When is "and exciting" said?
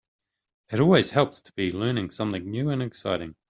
2.71-3.35